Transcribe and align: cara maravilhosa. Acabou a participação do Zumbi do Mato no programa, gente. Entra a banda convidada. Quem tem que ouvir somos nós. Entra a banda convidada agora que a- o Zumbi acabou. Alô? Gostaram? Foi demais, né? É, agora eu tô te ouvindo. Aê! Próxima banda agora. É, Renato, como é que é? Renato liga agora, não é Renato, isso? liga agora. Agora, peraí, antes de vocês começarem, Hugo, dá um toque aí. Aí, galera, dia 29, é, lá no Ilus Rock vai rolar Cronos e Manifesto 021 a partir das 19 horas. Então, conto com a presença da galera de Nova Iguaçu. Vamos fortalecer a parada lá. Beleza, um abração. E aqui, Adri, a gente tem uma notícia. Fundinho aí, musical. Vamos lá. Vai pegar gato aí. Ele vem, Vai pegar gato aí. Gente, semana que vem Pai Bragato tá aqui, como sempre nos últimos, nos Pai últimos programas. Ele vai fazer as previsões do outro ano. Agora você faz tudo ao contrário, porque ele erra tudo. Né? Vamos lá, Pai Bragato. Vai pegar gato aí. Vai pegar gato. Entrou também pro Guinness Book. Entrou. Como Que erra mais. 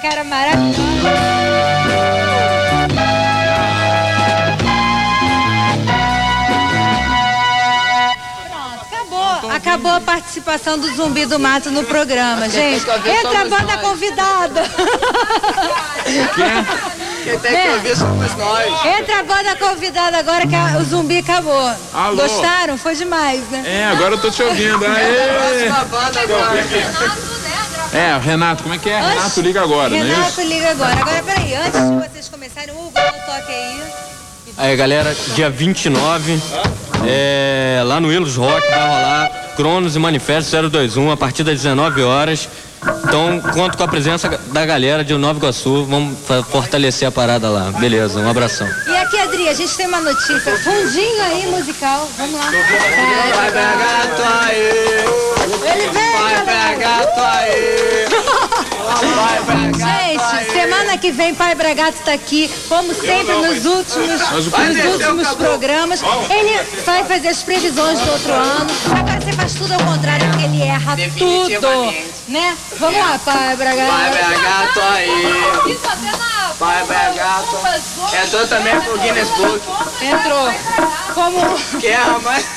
cara 0.00 0.24
maravilhosa. 0.24 1.10
Acabou 9.54 9.92
a 9.92 10.00
participação 10.00 10.78
do 10.78 10.94
Zumbi 10.94 11.24
do 11.26 11.38
Mato 11.38 11.70
no 11.70 11.82
programa, 11.84 12.48
gente. 12.48 12.84
Entra 12.84 13.40
a 13.40 13.44
banda 13.48 13.78
convidada. 13.78 14.62
Quem 17.24 17.38
tem 17.38 17.62
que 17.62 17.68
ouvir 17.68 17.96
somos 17.96 18.34
nós. 18.36 18.84
Entra 18.98 19.20
a 19.20 19.22
banda 19.22 19.56
convidada 19.56 20.18
agora 20.18 20.46
que 20.46 20.54
a- 20.54 20.78
o 20.78 20.84
Zumbi 20.84 21.18
acabou. 21.18 21.74
Alô? 21.92 22.16
Gostaram? 22.22 22.76
Foi 22.78 22.94
demais, 22.94 23.40
né? 23.50 23.62
É, 23.66 23.84
agora 23.86 24.14
eu 24.14 24.20
tô 24.20 24.30
te 24.30 24.42
ouvindo. 24.42 24.84
Aê! 24.86 25.68
Próxima 25.68 25.84
banda 25.84 26.20
agora. 26.20 27.39
É, 27.92 28.16
Renato, 28.22 28.62
como 28.62 28.74
é 28.74 28.78
que 28.78 28.88
é? 28.88 29.00
Renato 29.00 29.40
liga 29.40 29.62
agora, 29.62 29.90
não 29.90 29.96
é 29.96 30.02
Renato, 30.02 30.30
isso? 30.30 30.42
liga 30.42 30.70
agora. 30.70 31.00
Agora, 31.00 31.22
peraí, 31.22 31.54
antes 31.54 31.80
de 31.80 32.08
vocês 32.08 32.28
começarem, 32.28 32.70
Hugo, 32.74 32.92
dá 32.94 33.08
um 33.08 33.26
toque 33.26 33.52
aí. 33.52 33.82
Aí, 34.56 34.76
galera, 34.76 35.14
dia 35.34 35.50
29, 35.50 36.40
é, 37.06 37.82
lá 37.84 37.98
no 38.00 38.12
Ilus 38.12 38.36
Rock 38.36 38.68
vai 38.68 38.88
rolar 38.88 39.30
Cronos 39.56 39.96
e 39.96 39.98
Manifesto 39.98 40.50
021 40.70 41.10
a 41.10 41.16
partir 41.16 41.42
das 41.42 41.56
19 41.56 42.02
horas. 42.02 42.48
Então, 43.04 43.40
conto 43.52 43.76
com 43.76 43.84
a 43.84 43.88
presença 43.88 44.28
da 44.52 44.64
galera 44.64 45.04
de 45.04 45.12
Nova 45.14 45.38
Iguaçu. 45.38 45.84
Vamos 45.84 46.16
fortalecer 46.50 47.06
a 47.08 47.12
parada 47.12 47.48
lá. 47.50 47.70
Beleza, 47.72 48.20
um 48.20 48.28
abração. 48.28 48.68
E 48.86 48.96
aqui, 48.96 49.18
Adri, 49.18 49.48
a 49.48 49.52
gente 49.52 49.76
tem 49.76 49.86
uma 49.86 50.00
notícia. 50.00 50.56
Fundinho 50.58 51.22
aí, 51.22 51.46
musical. 51.46 52.08
Vamos 52.16 52.34
lá. 52.40 52.50
Vai 52.50 53.46
pegar 53.46 53.76
gato 53.76 54.22
aí. 54.44 54.70
Ele 55.72 55.88
vem, 55.90 56.12
Vai 56.12 56.44
pegar 56.44 56.76
gato 56.76 57.20
aí. 57.20 57.79
Gente, 59.76 60.52
semana 60.52 60.98
que 60.98 61.10
vem 61.12 61.34
Pai 61.34 61.54
Bragato 61.54 61.98
tá 62.04 62.12
aqui, 62.12 62.50
como 62.68 62.94
sempre 62.94 63.34
nos 63.34 63.64
últimos, 63.64 64.30
nos 64.30 64.48
Pai 64.48 64.70
últimos 64.86 65.28
programas. 65.34 66.02
Ele 66.28 66.60
vai 66.84 67.04
fazer 67.04 67.28
as 67.28 67.42
previsões 67.42 68.00
do 68.00 68.10
outro 68.12 68.32
ano. 68.32 68.70
Agora 68.98 69.20
você 69.20 69.32
faz 69.32 69.54
tudo 69.54 69.72
ao 69.72 69.80
contrário, 69.80 70.28
porque 70.30 70.44
ele 70.44 70.62
erra 70.62 70.96
tudo. 71.16 71.94
Né? 72.28 72.56
Vamos 72.78 72.98
lá, 72.98 73.18
Pai 73.24 73.56
Bragato. 73.56 73.90
Vai 73.90 74.10
pegar 74.10 74.42
gato 74.42 74.80
aí. 74.80 75.78
Vai 76.58 76.86
pegar 76.86 77.12
gato. 77.14 77.56
Entrou 78.24 78.46
também 78.46 78.80
pro 78.80 78.98
Guinness 78.98 79.28
Book. 79.30 79.60
Entrou. 80.02 80.52
Como 81.14 81.58
Que 81.80 81.88
erra 81.88 82.18
mais. 82.20 82.44